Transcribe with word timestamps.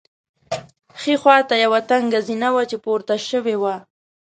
ښي 1.01 1.13
خوا 1.21 1.37
ته 1.49 1.55
یوه 1.63 1.79
تنګه 1.89 2.19
زینه 2.27 2.49
وه 2.53 2.63
چې 2.69 2.77
پورته 2.83 3.13
شوې 3.29 3.55
وه. 3.61 3.75